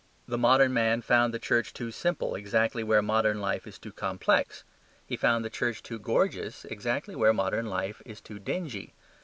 The 0.27 0.35
modern 0.39 0.73
man 0.73 1.03
found 1.03 1.31
the 1.31 1.37
church 1.37 1.75
too 1.75 1.91
simple 1.91 2.33
exactly 2.33 2.83
where 2.83 3.03
modern 3.03 3.39
life 3.39 3.67
is 3.67 3.77
too 3.77 3.91
complex; 3.91 4.63
he 5.05 5.15
found 5.15 5.45
the 5.45 5.49
church 5.51 5.83
too 5.83 5.99
gorgeous 5.99 6.65
exactly 6.65 7.15
where 7.15 7.33
modern 7.33 7.67
life 7.67 8.01
is 8.03 8.19
too 8.19 8.39
dingy. 8.39 8.95